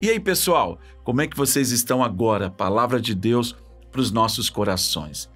E 0.00 0.08
aí, 0.08 0.20
pessoal, 0.20 0.78
como 1.02 1.22
é 1.22 1.26
que 1.26 1.36
vocês 1.36 1.72
estão 1.72 2.04
agora? 2.04 2.48
Palavra 2.48 3.00
de 3.00 3.16
Deus 3.16 3.56
para 3.90 4.00
os 4.00 4.12
nossos 4.12 4.48
corações. 4.48 5.28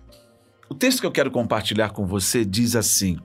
O 0.68 0.74
texto 0.76 1.00
que 1.00 1.06
eu 1.06 1.10
quero 1.10 1.32
compartilhar 1.32 1.90
com 1.90 2.06
você 2.06 2.44
diz 2.44 2.76
assim: 2.76 3.18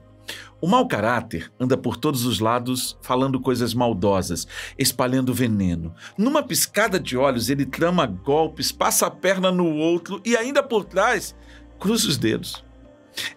O 0.60 0.66
mau 0.66 0.88
caráter 0.88 1.52
anda 1.60 1.76
por 1.76 1.96
todos 1.96 2.24
os 2.24 2.40
lados 2.40 2.98
falando 3.02 3.40
coisas 3.40 3.72
maldosas, 3.72 4.48
espalhando 4.76 5.32
veneno. 5.32 5.94
Numa 6.18 6.42
piscada 6.42 6.98
de 6.98 7.16
olhos, 7.16 7.48
ele 7.48 7.64
trama 7.64 8.04
golpes, 8.04 8.72
passa 8.72 9.06
a 9.06 9.10
perna 9.10 9.52
no 9.52 9.76
outro 9.76 10.20
e 10.24 10.36
ainda 10.36 10.60
por 10.60 10.84
trás 10.84 11.36
cruza 11.78 12.08
os 12.08 12.18
dedos. 12.18 12.64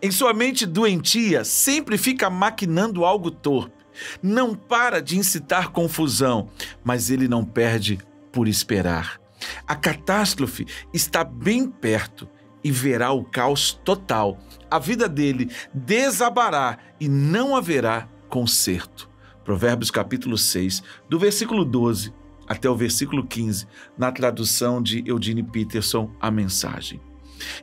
Em 0.02 0.10
sua 0.10 0.34
mente 0.34 0.66
doentia, 0.66 1.44
sempre 1.44 2.00
fica 2.00 2.32
maquinando 2.32 3.06
algo 3.06 3.30
torpe 3.30 3.81
não 4.22 4.56
para 4.56 5.02
de 5.02 5.18
incitar 5.18 5.70
confusão, 5.70 6.50
mas 6.84 7.10
ele 7.10 7.28
não 7.28 7.44
perde 7.44 8.00
por 8.32 8.48
esperar. 8.48 9.20
A 9.68 9.76
catástrofe 9.76 10.66
está 10.94 11.24
bem 11.24 11.68
perto 11.68 12.28
e 12.64 12.72
verá 12.72 13.12
o 13.12 13.24
caos 13.24 13.74
total. 13.84 14.38
A 14.70 14.78
vida 14.80 15.10
dele 15.10 15.50
desabará 15.74 16.78
e 17.00 17.10
não 17.10 17.56
haverá 17.56 18.08
conserto. 18.30 19.10
Provérbios 19.44 19.90
capítulo 19.90 20.38
6, 20.38 20.84
do 21.10 21.18
versículo 21.18 21.66
12 21.66 22.14
até 22.48 22.70
o 22.70 22.76
versículo 22.76 23.26
15, 23.26 23.66
na 23.98 24.12
tradução 24.12 24.82
de 24.82 25.04
Eudine 25.08 25.42
Peterson, 25.42 26.12
a 26.20 26.30
mensagem. 26.30 27.00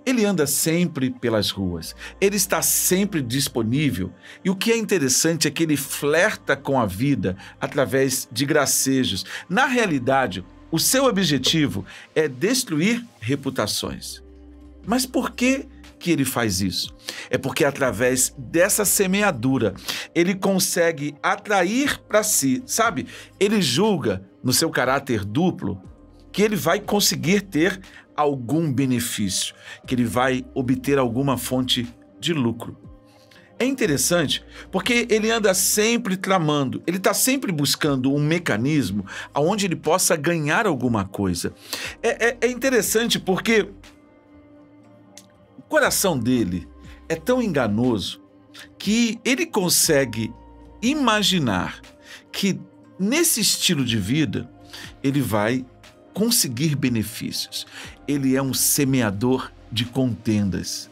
Ele 0.05 0.25
anda 0.25 0.47
sempre 0.47 1.11
pelas 1.11 1.51
ruas, 1.51 1.95
ele 2.21 2.37
está 2.37 2.63
sempre 2.63 3.23
disponível 3.23 4.13
e 4.45 4.51
o 4.51 4.57
que 4.57 4.73
é 4.73 4.77
interessante 4.77 5.49
é 5.49 5.51
que 5.51 5.63
ele 5.63 5.77
flerta 5.77 6.57
com 6.57 6.81
a 6.81 6.87
vida 6.87 7.37
através 7.61 8.29
de 8.31 8.45
gracejos. 8.45 9.25
Na 9.49 9.67
realidade, 9.67 10.45
o 10.71 10.79
seu 10.79 11.05
objetivo 11.05 11.85
é 12.15 12.29
destruir 12.29 13.05
reputações. 13.21 14.23
Mas 14.87 15.07
por 15.07 15.33
que 15.33 15.67
que 15.99 16.11
ele 16.11 16.25
faz 16.25 16.61
isso? 16.61 16.95
É 17.29 17.37
porque 17.37 17.65
através 17.65 18.35
dessa 18.39 18.85
semeadura 18.85 19.75
ele 20.15 20.35
consegue 20.35 21.15
atrair 21.23 21.99
para 22.09 22.23
si, 22.23 22.63
sabe? 22.67 23.07
Ele 23.41 23.61
julga 23.61 24.23
no 24.43 24.53
seu 24.53 24.71
caráter 24.71 25.25
duplo 25.25 25.83
que 26.31 26.43
ele 26.43 26.57
vai 26.57 26.79
conseguir 26.79 27.43
ter 27.43 27.81
algum 28.19 28.73
benefício, 28.73 29.55
que 29.87 29.95
ele 29.95 30.05
vai 30.05 30.45
obter 30.53 30.99
alguma 30.99 31.39
fonte 31.39 31.87
de 32.19 32.35
lucro. 32.35 32.77
É 33.61 33.65
interessante 33.65 34.45
porque 34.73 35.07
ele 35.09 35.31
anda 35.31 35.55
sempre 35.55 36.17
tramando, 36.17 36.83
ele 36.85 36.97
está 36.97 37.15
sempre 37.15 37.53
buscando 37.53 38.13
um 38.13 38.21
mecanismo 38.21 39.07
onde 39.35 39.67
ele 39.67 39.77
possa 39.77 40.17
ganhar 40.17 40.67
alguma 40.67 41.05
coisa. 41.05 41.55
É, 42.03 42.29
é, 42.29 42.39
é 42.41 42.49
interessante 42.49 43.21
porque 43.21 43.69
o 45.57 45.63
coração 45.63 46.19
dele 46.19 46.69
é 47.09 47.15
tão 47.15 47.41
enganoso 47.41 48.21
que 48.77 49.21
ele 49.25 49.47
consegue 49.47 50.33
imaginar 50.83 51.81
que 52.33 52.61
nesse 52.99 53.41
estilo 53.41 53.85
de 53.85 53.97
vida 53.97 54.51
ele 55.03 55.21
vai 55.21 55.65
conseguir 56.19 56.75
benefícios. 56.75 57.65
Ele 58.09 58.35
é 58.35 58.43
um 58.43 58.53
semeador 58.53 59.53
de 59.71 59.85
contendas. 59.85 60.91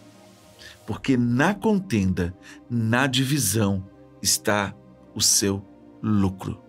Porque 0.86 1.16
na 1.16 1.52
contenda, 1.52 2.32
na 2.70 3.08
divisão, 3.08 3.84
está 4.22 4.72
o 5.16 5.20
seu 5.20 5.66
lucro. 6.00 6.62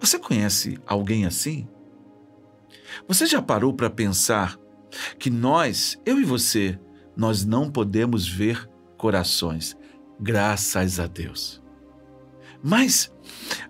Você 0.00 0.18
conhece 0.18 0.78
alguém 0.86 1.26
assim? 1.26 1.68
Você 3.06 3.26
já 3.26 3.42
parou 3.42 3.74
para 3.74 3.90
pensar 3.90 4.58
que 5.18 5.28
nós, 5.28 6.00
eu 6.06 6.18
e 6.18 6.24
você, 6.24 6.80
nós 7.14 7.44
não 7.44 7.70
podemos 7.70 8.26
ver 8.26 8.66
corações, 8.96 9.76
graças 10.18 10.98
a 10.98 11.06
Deus. 11.06 11.62
Mas, 12.62 13.12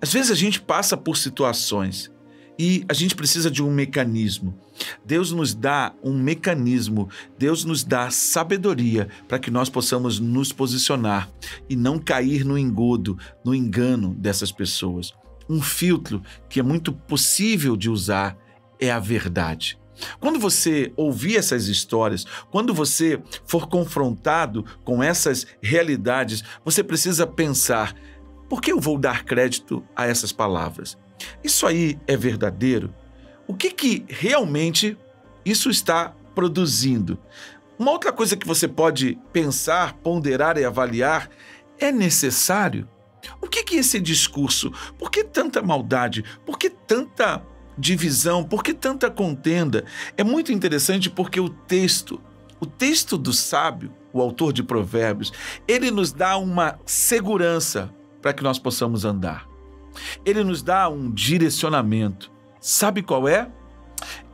às 0.00 0.12
vezes 0.12 0.30
a 0.30 0.36
gente 0.36 0.60
passa 0.60 0.96
por 0.96 1.16
situações 1.16 2.14
e 2.58 2.84
a 2.88 2.92
gente 2.92 3.14
precisa 3.14 3.50
de 3.50 3.62
um 3.62 3.70
mecanismo. 3.70 4.54
Deus 5.04 5.32
nos 5.32 5.54
dá 5.54 5.92
um 6.02 6.12
mecanismo, 6.18 7.08
Deus 7.38 7.64
nos 7.64 7.82
dá 7.82 8.10
sabedoria 8.10 9.08
para 9.26 9.38
que 9.38 9.50
nós 9.50 9.68
possamos 9.68 10.18
nos 10.18 10.52
posicionar 10.52 11.30
e 11.68 11.76
não 11.76 11.98
cair 11.98 12.44
no 12.44 12.58
engodo, 12.58 13.18
no 13.44 13.54
engano 13.54 14.14
dessas 14.14 14.52
pessoas. 14.52 15.12
Um 15.48 15.62
filtro 15.62 16.22
que 16.48 16.60
é 16.60 16.62
muito 16.62 16.92
possível 16.92 17.76
de 17.76 17.88
usar 17.88 18.36
é 18.80 18.90
a 18.90 18.98
verdade. 18.98 19.78
Quando 20.20 20.38
você 20.38 20.92
ouvir 20.96 21.36
essas 21.36 21.68
histórias, 21.68 22.26
quando 22.50 22.74
você 22.74 23.22
for 23.46 23.66
confrontado 23.66 24.64
com 24.84 25.02
essas 25.02 25.46
realidades, 25.62 26.44
você 26.64 26.82
precisa 26.82 27.26
pensar: 27.26 27.94
por 28.48 28.60
que 28.60 28.70
eu 28.70 28.80
vou 28.80 28.98
dar 28.98 29.24
crédito 29.24 29.82
a 29.94 30.06
essas 30.06 30.32
palavras? 30.32 30.98
Isso 31.42 31.66
aí 31.66 31.98
é 32.06 32.16
verdadeiro? 32.16 32.94
O 33.46 33.54
que, 33.54 33.70
que 33.70 34.04
realmente 34.08 34.96
isso 35.44 35.70
está 35.70 36.12
produzindo? 36.34 37.18
Uma 37.78 37.92
outra 37.92 38.12
coisa 38.12 38.36
que 38.36 38.46
você 38.46 38.66
pode 38.66 39.18
pensar, 39.32 39.94
ponderar 39.94 40.56
e 40.58 40.64
avaliar 40.64 41.30
é 41.78 41.92
necessário? 41.92 42.88
O 43.40 43.46
que, 43.46 43.62
que 43.62 43.76
esse 43.76 44.00
discurso? 44.00 44.72
Por 44.98 45.10
que 45.10 45.22
tanta 45.22 45.62
maldade? 45.62 46.24
Por 46.44 46.58
que 46.58 46.70
tanta 46.70 47.42
divisão? 47.76 48.42
Por 48.42 48.62
que 48.62 48.72
tanta 48.72 49.10
contenda? 49.10 49.84
É 50.16 50.24
muito 50.24 50.52
interessante 50.52 51.10
porque 51.10 51.40
o 51.40 51.48
texto, 51.48 52.20
o 52.58 52.66
texto 52.66 53.18
do 53.18 53.32
sábio, 53.32 53.92
o 54.12 54.20
autor 54.20 54.52
de 54.52 54.62
Provérbios, 54.62 55.32
ele 55.68 55.90
nos 55.90 56.12
dá 56.12 56.36
uma 56.36 56.78
segurança 56.86 57.92
para 58.22 58.32
que 58.32 58.42
nós 58.42 58.58
possamos 58.58 59.04
andar. 59.04 59.46
Ele 60.24 60.42
nos 60.44 60.62
dá 60.62 60.88
um 60.88 61.10
direcionamento. 61.10 62.30
Sabe 62.60 63.02
qual 63.02 63.28
é? 63.28 63.48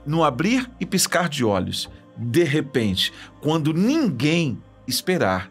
No 0.05 0.25
abrir 0.25 0.71
e 0.81 0.87
piscar 0.87 1.29
de 1.29 1.45
olhos, 1.45 1.89
de 2.17 2.43
repente, 2.45 3.13
quando 3.41 3.73
ninguém 3.73 4.61
esperar, 4.87 5.51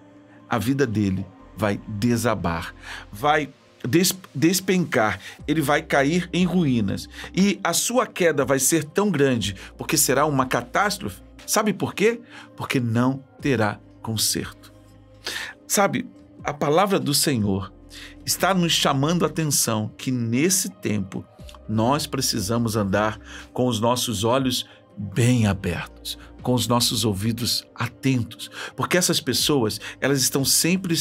a 0.50 0.58
vida 0.58 0.86
dele 0.86 1.26
vai 1.56 1.80
desabar, 1.88 2.76
vai 3.12 3.50
des 3.88 4.14
despencar, 4.34 5.20
ele 5.48 5.62
vai 5.62 5.82
cair 5.82 6.30
em 6.34 6.46
ruínas. 6.46 7.08
E 7.34 7.60
a 7.64 7.74
sua 7.74 8.06
queda 8.06 8.46
vai 8.46 8.60
ser 8.60 8.84
tão 8.84 9.10
grande, 9.10 9.56
porque 9.78 9.98
será 9.98 10.26
uma 10.26 10.46
catástrofe. 10.46 11.22
Sabe 11.46 11.74
por 11.74 11.94
quê? 11.94 12.22
Porque 12.56 12.80
não 12.80 13.24
terá 13.40 13.80
conserto. 14.02 14.72
Sabe, 15.68 16.06
a 16.44 16.54
palavra 16.54 17.00
do 17.00 17.14
Senhor 17.14 17.72
está 18.26 18.54
nos 18.54 18.72
chamando 18.72 19.24
a 19.24 19.28
atenção 19.28 19.92
que 19.98 20.12
nesse 20.12 20.70
tempo 20.70 21.26
nós 21.68 22.06
precisamos 22.06 22.76
andar 22.76 23.20
com 23.54 23.68
os 23.68 23.80
nossos 23.80 24.24
olhos 24.24 24.66
bem 24.98 25.48
abertos, 25.48 26.18
com 26.42 26.54
os 26.54 26.68
nossos 26.68 27.06
ouvidos 27.06 27.66
atentos, 27.74 28.52
porque 28.76 28.98
essas 28.98 29.20
pessoas, 29.20 29.80
elas 30.00 30.22
estão 30.22 30.44
sempre 30.44 30.96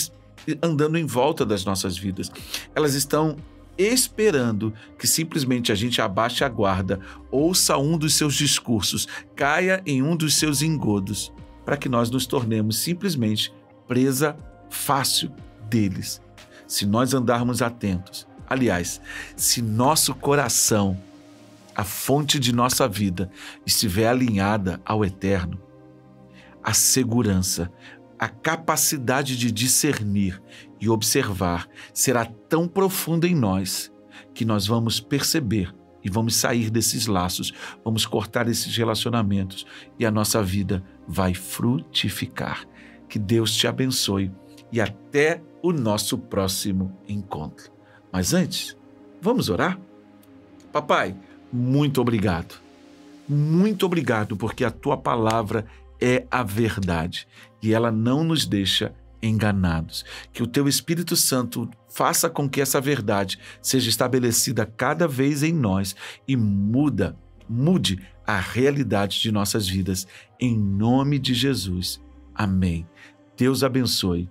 andando 0.63 0.97
em 0.97 1.05
volta 1.05 1.45
das 1.45 1.65
nossas 1.65 1.97
vidas. 1.97 2.31
Elas 2.75 2.95
estão 2.95 3.37
esperando 3.77 4.73
que 4.99 5.07
simplesmente 5.07 5.73
a 5.73 5.75
gente 5.75 6.01
abaixe 6.01 6.45
a 6.45 6.49
guarda, 6.49 7.01
ouça 7.31 7.77
um 7.79 7.97
dos 7.97 8.15
seus 8.15 8.35
discursos, 8.35 9.09
caia 9.35 9.83
em 9.87 10.03
um 10.03 10.17
dos 10.17 10.37
seus 10.37 10.63
engodos, 10.63 11.33
para 11.65 11.77
que 11.77 11.89
nós 11.89 12.11
nos 12.11 12.27
tornemos 12.27 12.79
simplesmente 12.79 13.53
presa 13.87 14.37
fácil 14.69 15.33
deles 15.69 16.21
se 16.71 16.87
nós 16.87 17.13
andarmos 17.13 17.63
atentos. 17.63 18.29
Aliás, 18.49 19.01
se 19.35 19.61
nosso 19.61 20.15
coração, 20.15 20.97
a 21.75 21.83
fonte 21.83 22.39
de 22.39 22.55
nossa 22.55 22.87
vida, 22.87 23.29
estiver 23.67 24.07
alinhada 24.07 24.81
ao 24.85 25.05
eterno, 25.05 25.61
a 26.63 26.73
segurança, 26.73 27.73
a 28.17 28.29
capacidade 28.29 29.37
de 29.37 29.51
discernir 29.51 30.41
e 30.81 30.89
observar 30.89 31.69
será 31.93 32.25
tão 32.25 32.69
profunda 32.69 33.27
em 33.27 33.35
nós 33.35 33.93
que 34.33 34.45
nós 34.45 34.65
vamos 34.65 35.01
perceber 35.01 35.75
e 36.05 36.09
vamos 36.09 36.37
sair 36.37 36.71
desses 36.71 37.09
laços, 37.09 37.53
vamos 37.85 38.07
cortar 38.07 38.49
esses 38.49 38.77
relacionamentos 38.77 39.67
e 39.99 40.07
a 40.07 40.11
nossa 40.11 40.41
vida 40.41 40.85
vai 41.07 41.35
frutificar. 41.35 42.65
Que 43.09 43.19
Deus 43.19 43.57
te 43.57 43.67
abençoe 43.67 44.31
e 44.73 44.81
até 44.81 45.43
o 45.63 45.73
nosso 45.73 46.17
próximo 46.17 46.97
encontro. 47.09 47.71
Mas 48.13 48.33
antes, 48.35 48.77
vamos 49.21 49.49
orar? 49.49 49.79
Papai, 50.73 51.15
muito 51.53 52.01
obrigado. 52.01 52.61
Muito 53.29 53.87
obrigado 53.87 54.37
porque 54.37 54.65
a 54.65 54.71
tua 54.71 54.97
palavra 54.97 55.67
é 56.01 56.27
a 56.31 56.43
verdade 56.43 57.29
e 57.63 57.73
ela 57.73 57.93
não 57.93 58.25
nos 58.25 58.47
deixa 58.47 58.95
enganados. 59.23 60.05
Que 60.33 60.43
o 60.43 60.47
teu 60.47 60.67
Espírito 60.67 61.15
Santo 61.15 61.69
faça 61.89 62.31
com 62.31 62.49
que 62.49 62.61
essa 62.61 62.81
verdade 62.81 63.39
seja 63.61 63.89
estabelecida 63.89 64.65
cada 64.65 65.07
vez 65.07 65.43
em 65.43 65.53
nós 65.53 65.95
e 66.27 66.37
muda, 66.37 67.17
mude 67.49 68.01
a 68.27 68.39
realidade 68.39 69.21
de 69.21 69.31
nossas 69.31 69.69
vidas 69.69 70.07
em 70.39 70.57
nome 70.57 71.19
de 71.19 71.35
Jesus. 71.35 72.01
Amém. 72.35 72.87
Deus 73.37 73.63
abençoe. 73.63 74.31